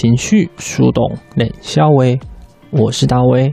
[0.00, 2.20] 情绪树洞冷笑威，
[2.70, 3.52] 我是大威，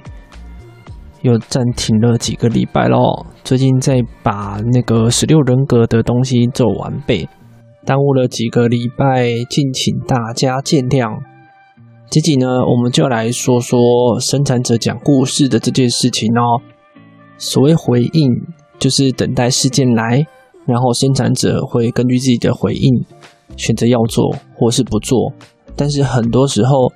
[1.23, 3.26] 又暂停了几个礼拜咯。
[3.44, 7.27] 最近在把那个十六人格的东西做完备，
[7.84, 11.17] 耽误了几个礼拜，敬请大家见谅。
[12.12, 13.80] 这集呢，我们就来说说
[14.20, 16.62] 生产者讲故事的这件事情哦。
[17.39, 18.30] 所谓回应，
[18.77, 20.23] 就是等待事件来，
[20.67, 23.03] 然后生产者会根据自己的回应，
[23.58, 25.34] 选择要做或是不做。
[25.76, 26.92] 但是很多时候，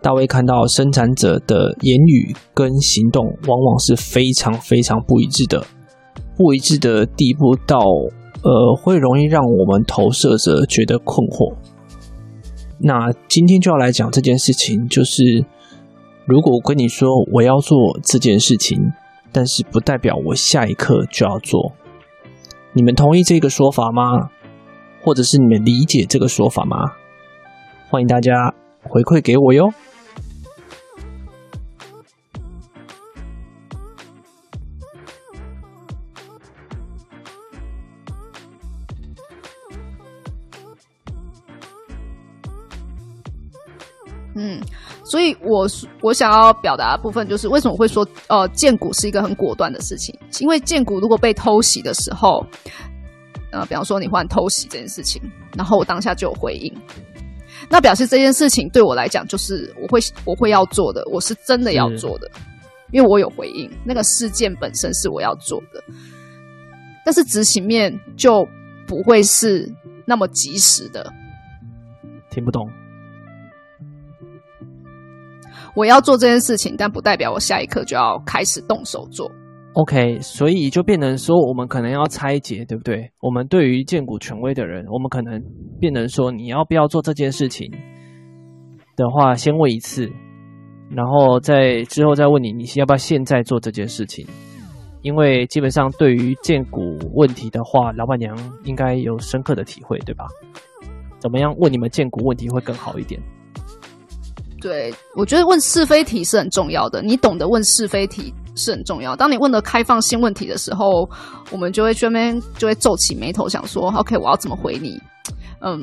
[0.00, 5.64] 大卫看到生产者的言语跟行动，往往是非常非常不一致的，
[6.36, 7.78] 不一致的地步到，
[8.42, 11.54] 呃，会容易让我们投射者觉得困惑。
[12.78, 15.44] 那今天就要来讲这件事情，就是
[16.26, 18.92] 如果我跟你说我要做这件事情，
[19.30, 21.72] 但是不代表我下一刻就要做，
[22.72, 24.30] 你们同意这个说法吗？
[25.04, 26.92] 或者是你们理解这个说法吗？
[27.92, 29.70] 欢迎大家回馈给我哟。
[44.34, 44.58] 嗯，
[45.04, 45.66] 所以我
[46.00, 50.18] 我想要表达的部分就是，为什么会说呃，荐股是一个很果断的事情？
[50.40, 52.42] 因为荐股如果被偷袭的时候，
[53.50, 55.20] 呃，比方说你忽然偷袭这件事情，
[55.54, 56.74] 然后我当下就有回应。
[57.68, 62.30] 那表示这件事情对我来讲，就是我会我会要做的，我是真的要做的，
[62.90, 63.70] 因为我有回应。
[63.84, 65.82] 那个事件本身是我要做的，
[67.04, 68.46] 但是执行面就
[68.86, 69.72] 不会是
[70.04, 71.12] 那么及时的。
[72.30, 72.68] 听不懂。
[75.74, 79.30] 我要做这件事情，但不代表我下一刻就要开始动手做。
[79.74, 83.10] OK，所以就变成说，我们可能要拆解，对不对？
[83.20, 85.42] 我们对于荐股权威的人，我们可能
[85.80, 87.70] 变成说，你要不要做这件事情
[88.96, 90.10] 的话，先问一次，
[90.90, 94.26] 然后再之后再问你，你要不要现在做这件事情？
[95.00, 96.80] 因为基本上对于荐股
[97.14, 100.26] 问题的话，老板娘应该有深刻的体会，对吧？
[101.18, 103.18] 怎么样问你们荐股问题会更好一点？
[104.60, 108.34] 对，我觉得问是非题是很重要的，你懂得问是非题。
[108.54, 109.16] 是很重要。
[109.16, 111.08] 当你问的开放性问题的时候，
[111.50, 115.00] 我们就会这边就会皱起眉头，想说：“OK，我要怎么回你？”
[115.64, 115.80] 嗯，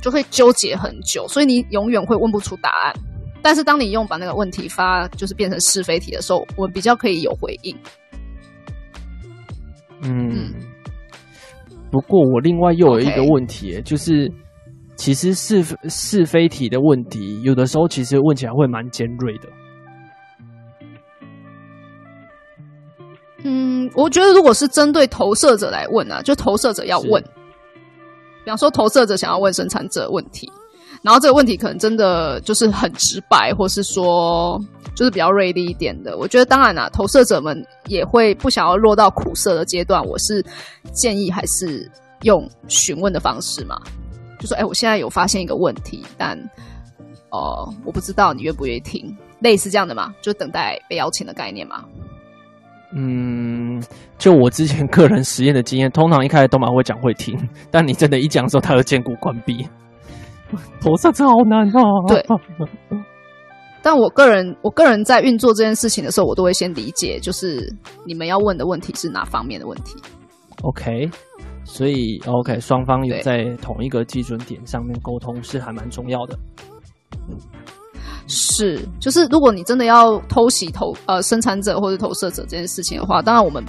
[0.00, 2.94] 就会纠结很久，所以你永远会问不出答案。
[3.40, 7.76] 但是当你用把那个问题发，就是变成是非题的时候，我们比较可以有回应。
[10.02, 10.52] 嗯，
[11.90, 14.30] 不过我另外又有一个问题.就是
[14.94, 19.48] 其实是是非题的问题，有的时候其实问起来会蛮尖锐的。
[23.94, 27.22] 我觉得如果是针对投射者来问啊，就投射者要问，
[28.44, 30.50] 比方说投射者想要问生产者问题，
[31.02, 34.60] 然后这个问题可能真的就是很直白，或是说
[34.94, 36.16] 就是比较锐利一点的。
[36.16, 40.04] 我觉得当然啦，投射者们也会不想要落到苦涩的阶段。
[40.04, 40.44] 我是
[40.92, 41.90] 建议还是
[42.22, 43.80] 用询问的方式嘛，
[44.40, 46.38] 就说：“哎，我现在有发现一个问题，但
[47.30, 51.84] 哦、呃，我不知道你愿不愿意听，类似这样的嘛，就等待被邀请的概念嘛。”
[52.94, 53.82] 嗯，
[54.18, 57.38] 就我之前个人实验的经验，通常一开始都蛮会讲会听，
[57.70, 59.66] 但你真的一讲的时候，他就兼顾关闭。
[60.82, 61.82] 投射真好难啊！
[62.06, 62.26] 对，
[63.82, 67.74] 但我个人，我个人在运作这件事情的时候，我都会先理解，就是
[68.06, 69.96] 你们要问的问题是哪方面的问题。
[70.62, 71.10] OK，
[71.64, 76.38] 所以 OK，双方有在同一个基准点上面沟通是还蛮重要的。
[78.28, 83.62] 是，就是如果你真的要偷袭投呃生产者或者投射者这件事情的话，当然我们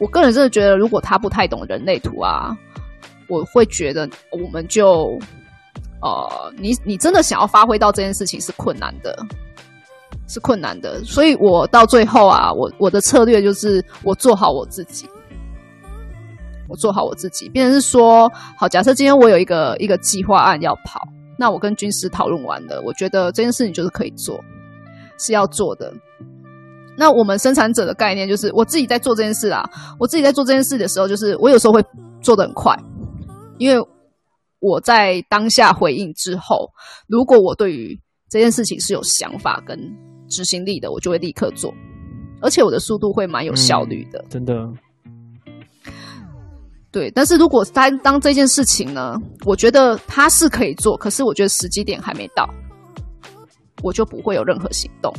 [0.00, 2.56] 我个人真的觉得，如果他不太懂人类图啊，
[3.28, 5.18] 我会觉得我们就
[6.02, 9.16] 呃，你你真的想要发挥到这件事情是困难的，
[10.26, 11.04] 是困难的。
[11.04, 15.06] 所以我到最后啊，我我的策略就是我做好我自己，
[16.68, 21.06] 我做好我自己，变成是说，好，假设今天我有一个一个计划案要跑。
[21.38, 24.42] 那我跟军师讨论完了，我觉得这件事情就是可以做，
[25.18, 25.92] 是要做的。
[26.98, 29.68] 那我们生产者的概念就是，我自己在做这件事啊，
[29.98, 31.84] 我自己在做这件事的时候，就是我有时候会
[32.22, 32.74] 做得很快，
[33.58, 33.86] 因为
[34.60, 36.70] 我在当下回应之后，
[37.06, 38.00] 如果我对于
[38.30, 39.78] 这件事情是有想法跟
[40.28, 41.70] 执行力的，我就会立刻做，
[42.40, 44.66] 而且我的速度会蛮有效率的，嗯、真的。
[46.96, 52.48] 对，但是如果当当这件事情呢，我觉得他是可以做，可是我觉得时机点还没到，
[53.82, 55.12] 我就不会有任何行动，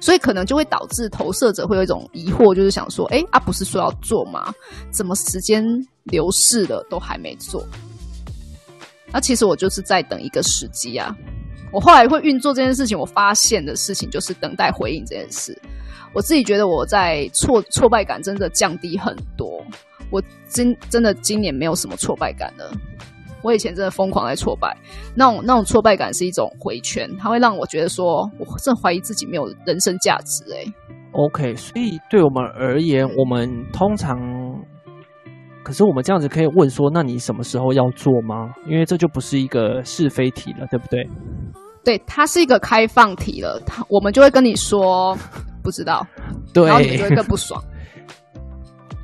[0.00, 4.54] 所以可能就会导致投射者会有一种疑惑，就是想说，哎，啊，不是说要做吗？
[4.92, 5.64] 怎么时间
[6.04, 7.66] 流逝了都还没做？
[9.12, 11.12] 那其实我就是在等一个时机啊。
[11.72, 15.60] 我后来会运作这件事情，我发现的事情就是等待回应这件事。
[16.14, 19.60] 我自己觉得我在挫挫败感真的降低很多。
[20.14, 22.70] 我今真的今年没有什么挫败感了。
[23.42, 24.74] 我以前真的疯狂在挫败，
[25.12, 30.44] 那种那种挫败感是一种回圈，它会让我觉得说，我真怀疑自己没有人生价值。
[30.54, 30.64] 哎
[31.10, 34.16] ，OK，所以对我们而言，我们通常，
[35.64, 38.54] 可是我们这样子可以问说，那你什么时候要做吗？
[38.66, 41.06] 因为这就不是一个是非题了，对不对？
[41.84, 45.14] 对，它是一个开放题了，它我们就会跟你说
[45.62, 46.06] 不知道，
[46.54, 47.62] 对，然后你就会更不爽。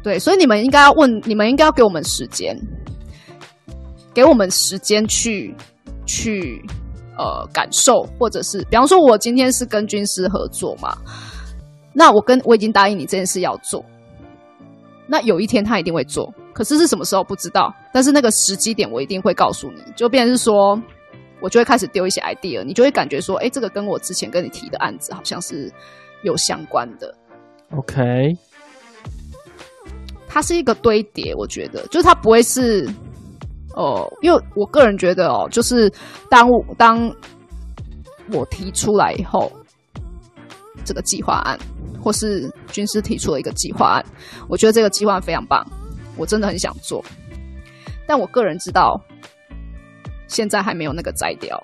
[0.03, 2.59] 对，所以你们应该要问，你们应该要给我们时间，
[4.15, 5.55] 给我们时间去
[6.07, 6.65] 去
[7.19, 10.97] 呃感受，或者是比方说，我今天是跟军师合作嘛，
[11.93, 13.85] 那我跟我已经答应你这件事要做，
[15.07, 20.81] 那有一天他一定会做，可是是什么时候不知道，但是那个时机点我一定会告诉你，就变成是说，
[21.41, 25.71] 我就会开始丢一些 idea，你就会感觉说，哎，这个跟我之前跟你提的案子好像是
[26.23, 27.15] 有相关的
[27.77, 28.35] ，OK。
[30.33, 32.89] 它是一个堆叠，我觉得，就是它不会是，
[33.75, 35.93] 哦、呃，因为我个人觉得哦，就是
[36.31, 37.13] 当我当
[38.31, 39.51] 我提出来以后，
[40.85, 41.59] 这个计划案，
[42.01, 44.07] 或是军师提出了一个计划案，
[44.49, 45.67] 我觉得这个计划案非常棒，
[46.17, 47.05] 我真的很想做，
[48.07, 49.03] 但我个人知道，
[50.29, 51.61] 现在还没有那个摘掉，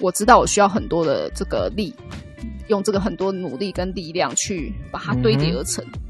[0.00, 1.94] 我知道我需要很多的这个力，
[2.68, 5.84] 用这个很多努力跟力量去把它堆叠而成。
[5.84, 6.00] 嗯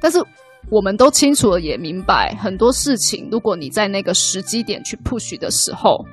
[0.00, 0.18] 但是
[0.70, 3.28] 我们都清楚了，也明白很多事情。
[3.30, 6.04] 如果你在那个时机点去 push 的时候，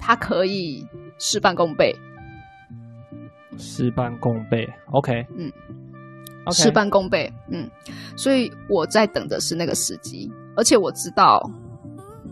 [0.00, 0.86] 它可以
[1.18, 1.94] 事半功倍。
[3.58, 5.52] 事半功倍，OK，嗯
[6.46, 6.54] ，okay.
[6.54, 7.68] 事半功倍，嗯。
[8.16, 11.42] 所以我在等的是那个时机，而且我知道，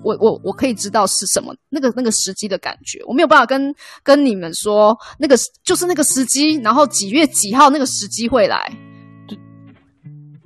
[0.03, 2.99] 我我我可以知道是什么那个那个时机的感觉。
[3.07, 8.73] 我没有办法跟跟你们说，那个就是那个时机，然后几月几号那个时机会来。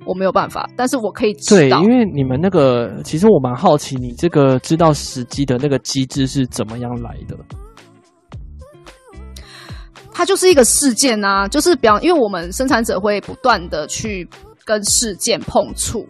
[0.05, 1.79] 我没有办法，但是我可以知道。
[1.79, 7.37] 对，因为你们那个，其实我蛮好奇，你这个知道时机的那个机制是怎么样来的？
[10.11, 14.27] 它就是一个事件啊，就是比方，因为我们生产者会不断的去
[14.63, 16.07] 跟事件碰触，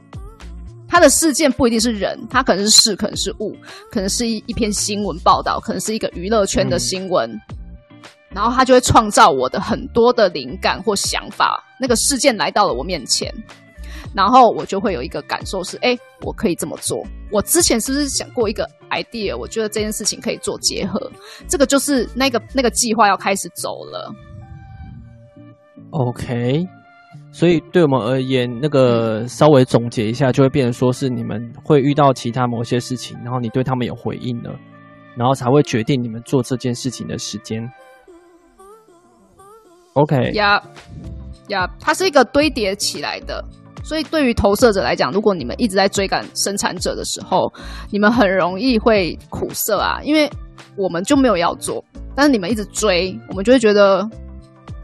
[0.89, 3.55] 它的事件不一定是人，它可能是事，可能是物，
[3.89, 7.57] 可能是一一篇新闻报道，可能是一个娱乐圈的新闻，嗯，
[8.31, 11.63] 然后它就会创造我的很多的灵感或想法。
[11.79, 13.33] 那个事件来到了我面前。
[14.15, 17.03] 然后我就会有一个感受是，哎，我可以这么做。
[17.31, 19.35] 我之前是不是想过一个 idea？
[19.35, 21.11] 我觉得这件事情可以做结合，
[21.47, 24.13] 这个就是那个那个计划要开始走了。
[25.89, 26.67] OK，
[27.31, 34.51] 所以对我们而言，那个稍微总结一下，就会变成说是你们会遇到其他某些事情，然后你对他们有回应了，
[35.15, 37.67] 然后才会决定你们做这件事情的时间。
[39.93, 40.61] OK，呀
[41.47, 43.43] 呀，它是一个堆叠起来的。
[43.83, 47.51] 所以，对于投射者来讲，如果你们一直在追赶生产者的时候，
[47.91, 50.29] 你们很容易会苦涩啊，因为
[50.77, 51.83] 我们就没有要做，
[52.15, 54.09] 但是你们一直追，我们就会觉得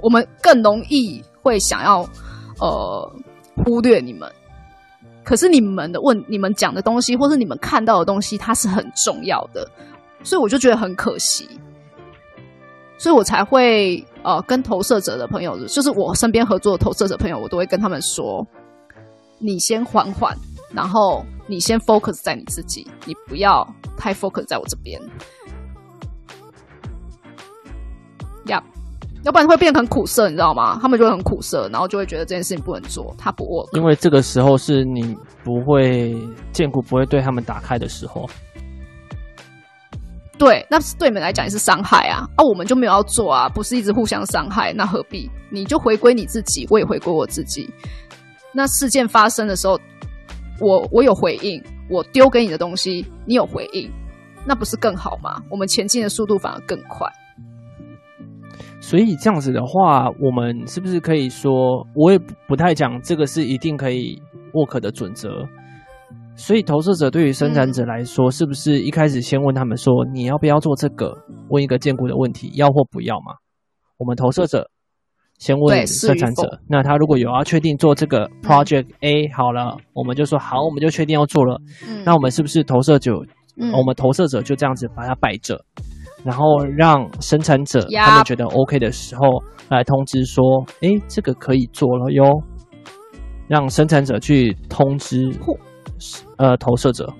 [0.01, 2.01] 我们更容易会想要
[2.60, 3.12] 呃
[3.63, 4.29] 忽略你们。
[5.24, 9.65] 可是你们的问，你们讲的东西，或是你们看到的东西，它是很重要的，
[10.24, 11.48] 所以我就觉得很可惜，
[12.98, 18.46] 所以我才会呃跟投射者的朋友，就是我身边合作的投射者朋友，我都会跟他们说。
[19.39, 20.36] 你先缓缓，
[20.74, 23.65] 然后你先 focus 在你自己，你不要
[23.98, 25.01] 太 focus 在我这边，
[28.48, 30.77] 呀、yeah，要不然会变得很苦涩，你知道吗？
[30.81, 33.77] 他们就会很苦涩，然后就会觉得这件事情不能做，他不 work。
[33.77, 36.13] 因为这个时候是你不会
[36.51, 38.29] 荐骨不会对他们打开的时候，
[40.38, 45.29] 对，那是对你们来讲也是伤害啊，啊，我们就没有要做啊，不是一直互相伤害，那何必？
[45.50, 47.69] 你就回归你自己，我也回归我自己。
[48.53, 49.79] 那事件发生的时候，
[50.60, 53.89] 我我有回应，我丢给你的东西，你有回应，
[54.46, 55.41] 那不是更好吗？
[55.50, 57.08] 我们前进的速度反而更快。
[58.82, 64.22] 所以这样子的话，我们是不是可以说，我也不太讲这个是一定可以
[64.53, 65.29] work 的准则？
[66.36, 71.13] 所以投射者对于生产者来说，嗯、是不是一开始先问他们说，你要不要做这个？
[71.50, 73.34] 问一个坚固的问题，要或不要嘛？
[73.98, 74.70] 我们投射者
[75.39, 81.60] 先问生产者，那他如果有要确定做这个 project A 好了，嗯、我们就说好，我们就确定要做了。
[81.88, 83.13] 嗯、那我们是不是投射者？
[83.58, 85.60] 嗯、我们投射者就这样子把它摆着，
[86.24, 89.22] 然后让生产者他们觉得 OK 的时候
[89.69, 90.43] 来通知说，
[90.81, 92.24] 哎、欸，这个可以做了哟。
[93.48, 95.34] 让生产者去通知。
[96.38, 97.12] 呃，投射者，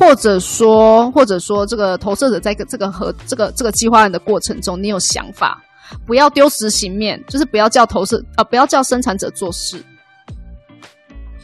[0.00, 5.62] 或者说，或者说，这个投射者在这个和这个这个计划案的过程中，你有想法，
[6.06, 9.82] 不要丢执行面，就是不要叫投射啊、呃，不要叫生产者做事，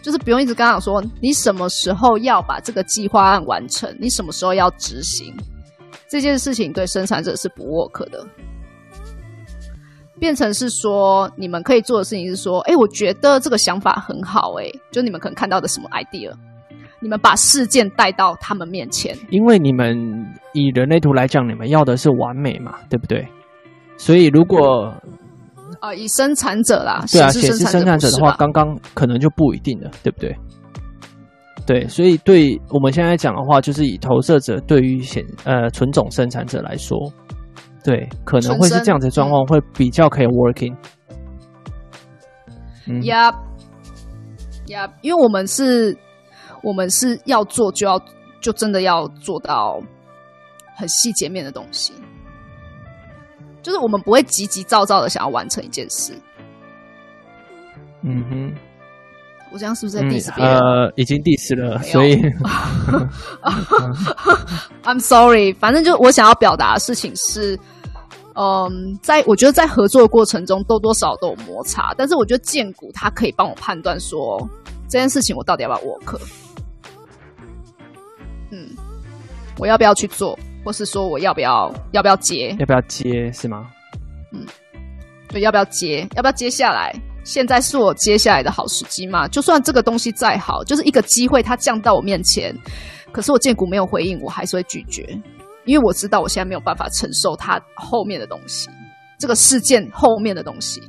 [0.02, 5.34] 就是不用一直跟他说，你什么时候要把这个计划案完成，你什么时候要执行
[6.08, 8.24] 这件事情，对生产者是不 work 的。
[10.18, 16.32] 变成是说，你们可以做的事情是说，哎、我觉得这个想法很好、欸，哎，就你们可能看到的什么 idea，
[17.00, 19.14] 你们把事件带到他们面前。
[19.28, 20.24] 因为你们
[20.54, 23.28] 以人类图来讲，你们要的是完美嘛，对不对？
[23.96, 24.92] 所以如果
[25.80, 30.36] 啊、呃，以生产者啦，对啊，显示生产者的话，刚刚可能就不一定了，对不对？
[31.66, 36.96] 对，所以对我们现在讲的话，就是以投射者对于显呃纯种生产者来说。
[37.82, 40.74] 对，可能会是这样子的状况，会比较可以 working。
[42.88, 45.96] 嗯，Yep，Yep，因为我们是，
[46.62, 48.00] 我们是要做就要，
[48.40, 49.80] 就真的要做到
[50.74, 51.92] 很细节面的东西，
[53.66, 56.12] 就是我们不会急急躁躁的想要完成一件事。
[58.02, 58.54] 嗯哼，
[59.50, 60.56] 我这样是不是在 diss 别人？
[60.56, 62.14] 呃，已经 diss 了，所以，
[64.84, 67.58] I'm sorry，反正就我想要表达的事情是。
[68.38, 74.38] 嗯，在我觉得在合作的过程中，多多少少都有摩擦，但是我觉得建股他可以帮我判断说
[74.88, 76.20] 这件事情我到底要不要 work，
[78.52, 78.68] 嗯，
[79.58, 83.68] 我要不要去做，或是说我要不要要不要接，要不要接是吗？
[84.32, 84.44] 嗯，
[85.28, 86.92] 对，要不要接，要不要接下来？
[87.22, 89.28] 现在是我接下来的好时机吗？
[89.28, 92.52] 就算这个东西再好，就是一个机会，它降到我面前，
[93.12, 95.06] 可是我荐骨没有回应，我还是会拒绝。
[95.66, 98.68] 因为我知道我现在没有办法承受它后面的东西，
[99.20, 100.80] 这个事件后面的东西，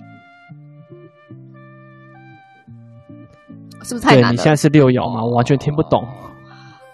[3.84, 4.31] 是不是太难了？
[4.31, 5.24] 你现在是六爻吗？
[5.24, 6.03] 我完全听不懂。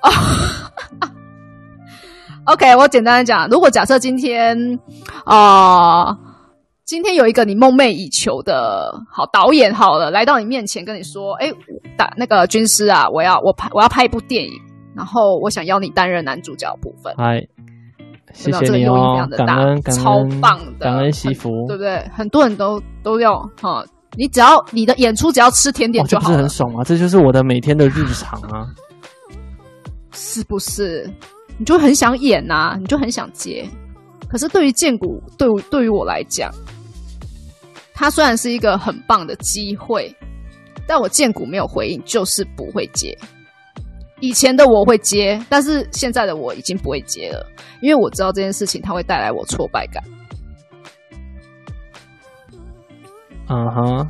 [0.01, 0.09] 哦
[2.45, 4.79] ，OK，我简单的讲，如果假设今天
[5.25, 6.17] 啊、呃，
[6.85, 11.51] 今天有一个你梦寐以求的好导演，好了，来到你面前跟你说，哎，
[11.97, 14.51] 打那个军师啊，我要我拍我要拍一部电影，
[14.95, 17.13] 然后我想要你担任男主角的部分。
[17.17, 17.41] 嗨。
[18.35, 22.03] 谢谢你哦，感恩感恩，超棒的，感恩惜福，对不对？
[22.11, 23.85] 很多人都都要哈，
[24.17, 26.83] 你只要你的演出只要吃甜点就好了，不是很爽啊？
[26.83, 28.65] 这就是我的每天的日常啊，
[30.13, 31.07] 是不是？
[31.57, 33.67] 你就很想演呐，你就很想接。
[34.27, 36.51] 可是对于荐股，对对于我来讲，
[37.93, 40.13] 它虽然是一个很棒的机会，
[40.87, 43.17] 但我荐股没有回应，就是不会接。
[44.19, 47.45] 以前的我会接，但是现在的我已经不会接了，
[47.81, 50.03] 因为我知道这件事情它会带来我挫败感。
[53.49, 54.09] 嗯哼。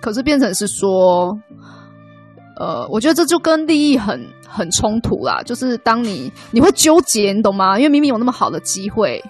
[0.00, 1.36] 可是变成是说，
[2.56, 5.42] 呃，我觉得这就跟利益很很冲突啦。
[5.44, 7.78] 就是当你你会纠结，你懂吗？
[7.78, 9.22] 因为明明有那么好的机会，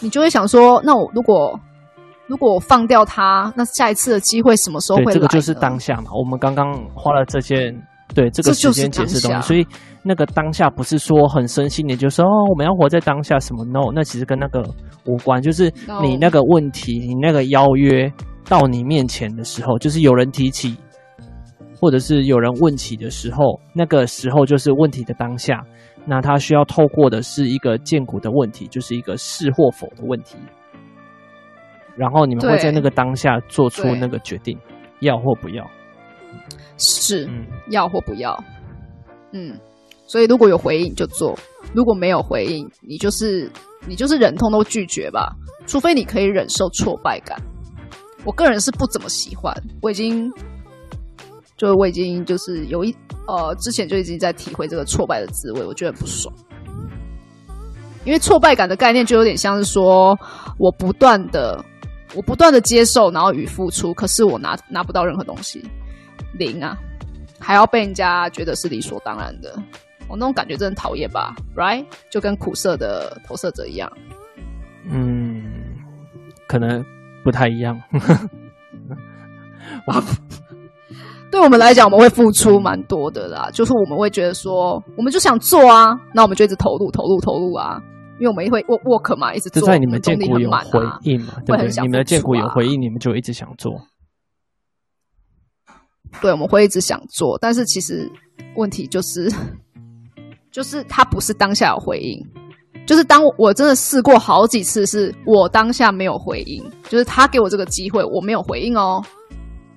[0.00, 1.58] 你就会想说，那我如果
[2.26, 5.12] 如果我放掉它，那下一次的机会什么时候会来？
[5.12, 6.10] 这个就是当下嘛。
[6.14, 7.74] 我们刚刚花了这些。
[8.14, 9.66] 对这个时间解释东西，所以
[10.02, 14.62] 那个当下不是说很深心的，就是说哦，我们要活在当下什么？No，那其实跟那个
[15.06, 15.40] 无关。
[15.40, 18.12] 就是你那个问题，你那个邀约
[18.46, 20.76] 到你面前的时候，就是有人提起，
[21.82, 25.64] 或者是有人问起的时候，那个时候就是问题的当下。
[26.06, 30.36] 那他需要透过的是一个荐骨的问题，就是一个是或否的问题。
[31.96, 34.56] 然后你们会在那个当下做出那个决定，
[35.00, 35.68] 要或不要。
[36.78, 37.28] 是
[37.68, 38.42] 要或不要，
[39.32, 39.58] 嗯，
[40.06, 41.36] 所以如果有回应就做，
[41.74, 43.50] 如果没有回应，你就是
[43.86, 45.32] 你就是忍痛都拒绝吧，
[45.66, 47.36] 除非你可以忍受挫败感。
[48.24, 50.32] 我个人是不怎么喜欢，我已经
[51.62, 52.92] 就我已经就是有一
[53.28, 56.34] 呃之前就已经在体会这个挫败的滋味，我觉得很不爽。
[58.04, 60.18] 因为挫败感的概念就有点像是说
[60.58, 61.64] 我不断的
[62.16, 65.64] 我不断的接受，然后与付出，可是我拿拿不到任何东西。
[66.32, 66.76] 零啊，
[67.38, 69.56] 还要被人家觉得是理所当然的，
[70.08, 71.86] 我、那种感觉真的讨厌吧？Right？
[72.10, 73.88] 就跟苦涩的投射者一样。
[74.90, 75.44] 嗯，
[76.48, 76.84] 可能
[77.22, 77.80] 不太一样。
[81.32, 83.48] 对我们来讲，我们会付出蛮多的啦。
[83.54, 87.80] 就是我们会觉得说，我们就想做啊，那我们就一直投入、投入、投入啊。
[88.20, 89.62] 因为我们会 work 嘛，一直做。
[89.62, 91.66] 就在你们建股有回应嘛，对不对？
[91.68, 93.72] 啊、你们的建股有回应，你们就一直想做。
[96.20, 98.06] 对，我们会一直想做，但是其实
[98.54, 99.32] 问题就是，
[100.52, 102.22] 就是他不是当下有回应，
[102.86, 109.02] 就是当我真的试过好几次，是我当下没有回应，就是他给我这个机会，我没有回应哦。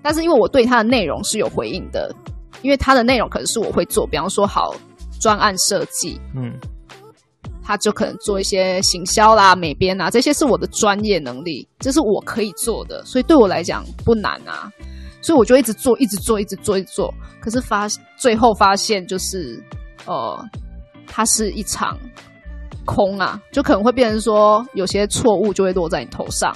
[0.05, 2.13] 但是因为我对它的内容是有回应的，
[2.61, 4.75] 因为它的内容可能是我会做，比方说好
[5.19, 6.53] 专案设计，嗯，
[7.63, 14.71] 他就可能做一些行销啦、美编啊，这些是我的专业能力，这是我可以做的，所以对我来讲不难啊，
[15.23, 17.11] 所以我就一直做，一直做，一直做，一直做。
[17.41, 19.59] 可是发最后发现就是，
[20.05, 20.39] 呃，
[21.07, 21.97] 它是一场
[22.85, 26.55] 空啊，就可能会变成说有些错误就会落在你头上，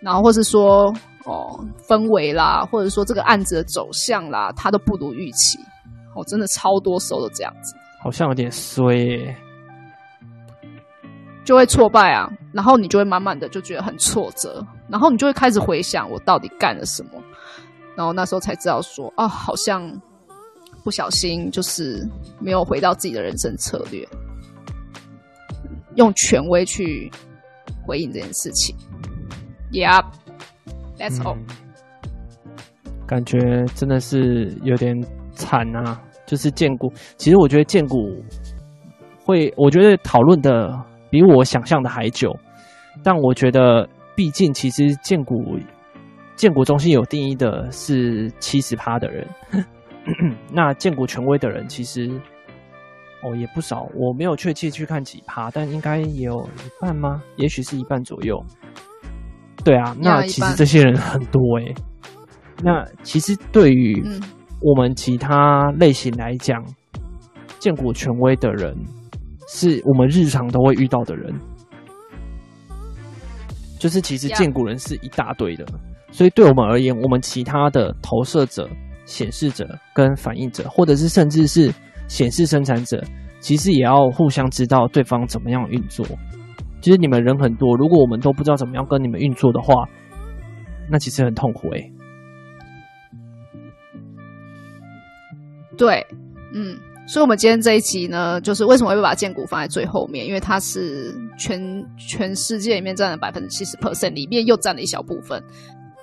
[0.00, 0.94] 然后或是说。
[1.28, 5.58] 哦，氛围啦，或者说这个案子的走向啦，它都不如预期。
[6.14, 9.36] 哦，真的超多时候都这样子，好像有点衰耶，
[11.44, 12.28] 就会挫败啊。
[12.50, 17.10] 然后你就会慢慢的就觉得很挫折，然后你就会开始回想我到底干了什么。
[17.94, 19.92] 然后那时候才知道说，啊，好像
[20.82, 22.08] 不小心就是
[22.40, 24.08] 没有回到自己的人生策略，
[25.96, 27.12] 用权威去
[27.86, 28.74] 回应这件事情。
[29.72, 30.06] Yep。
[30.98, 31.38] That's all，
[33.06, 35.00] 感觉真的是有点
[35.32, 36.02] 惨啊！
[36.26, 37.96] 就是建股，其实我觉得建股
[39.24, 40.76] 会，我觉得讨论的
[41.08, 42.36] 比我想象的还久。
[43.02, 45.56] 但我觉得，毕竟其实建股
[46.34, 49.26] 建股中心有定义的是七十趴的人，
[50.52, 52.10] 那建股权威的人其实
[53.22, 53.88] 哦也不少。
[53.94, 57.22] 我没有确切去看几趴，但应该有一半吗？
[57.36, 58.44] 也许是一半左右。
[59.68, 61.74] 对啊，那其实这些人很多诶、欸。
[62.62, 64.02] 那其实对于
[64.62, 66.64] 我们其他类型来讲，
[67.58, 68.74] 荐骨权威的人，
[69.46, 71.34] 是我们日常都会遇到的人。
[73.78, 75.66] 就是其实荐骨人是一大堆的，
[76.12, 78.66] 所以对我们而言，我们其他的投射者、
[79.04, 81.70] 显示者跟反应者，或者是甚至是
[82.06, 83.04] 显示生产者，
[83.38, 86.06] 其实也要互相知道对方怎么样运作。
[86.80, 89.88] 其实你们人很多，如果我们都不知道怎么样跟你们运作的话，
[90.90, 91.92] 那其实很痛苦欸。
[95.76, 96.04] 对，
[96.52, 100.26] 嗯，所以，我们今天这一集呢，就是为什么会把建股放在最后面？
[100.26, 105.42] 因为它是全全世界里面占了百分之七十 percent，里面又占了一小部分。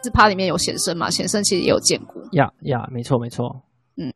[0.03, 1.09] 是趴里面有显生嘛？
[1.09, 2.21] 显生其实也有建股。
[2.33, 3.63] 呀呀，没错没错。
[3.97, 4.13] 嗯，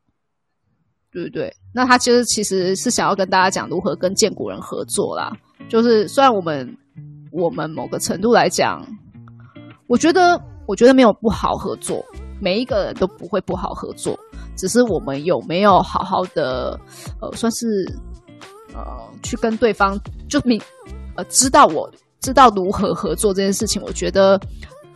[1.12, 1.52] 对不对？
[1.74, 5.36] 那他其实其实是想要跟大家讲如何跟建股人合作啦。
[5.70, 6.78] 就是，虽然我们
[7.32, 8.84] 我们某个程度来讲，
[9.88, 12.04] 我觉得我觉得没有不好合作，
[12.42, 14.20] 每一个人都不会不好合作，
[14.56, 16.78] 只是我们有没有好好的
[17.22, 17.68] 呃，算是
[18.74, 18.84] 呃，
[19.22, 20.60] 去跟对方就明
[21.16, 24.42] 呃，知道我知道如何合作这件事情，我觉得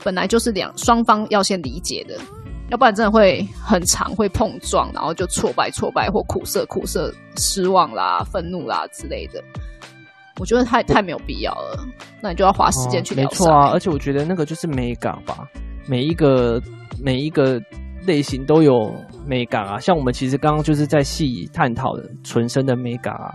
[0.04, 2.18] 本来就是两双方要先理解的，
[2.70, 9.44] 要不然真的会很常会碰撞，然后就挫败挫败或苦涩苦涩失望啦、愤怒啦之类的。
[10.40, 11.86] 我觉得太太没有必要了，
[12.22, 13.24] 那你就要花时间去聊。
[13.24, 13.30] 哦。
[13.30, 15.48] 没错啊，而且我觉得那个就是美感吧，
[15.88, 16.60] 每一个
[17.00, 17.62] 每一个
[18.08, 18.92] 类型都有
[19.28, 19.78] 美感啊。
[19.78, 23.32] 像我们其实刚刚就是在细探讨的纯生的美感啊，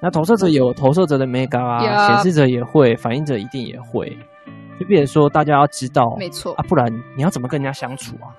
[0.00, 4.08] 那投射者有投射者的美感啊，显示者也会，反应者一定也会。
[4.80, 8.32] 就变成说，大家要知道，没错啊，不然你要怎么跟人家相处啊？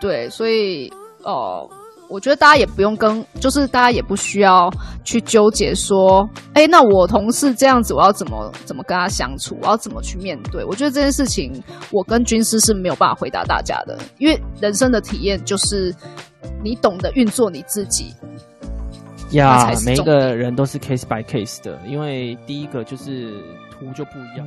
[0.00, 0.88] 对，所以
[1.24, 1.68] 哦。
[2.14, 4.70] 我觉得大家也不用跟，就是大家也不需要
[5.02, 10.64] 去纠结说，哎，那我同事这样子，我要怎么怎么跟他相处，我要怎么去面对？
[10.64, 15.92] 我觉得这件事情，我跟军师是没有办法回答大家的，因为人生的体验就是
[16.62, 18.14] 你懂得运作你自己。
[19.32, 24.46] 呀，每一个人都是 case by case 的，因为第一个就是图就不一样。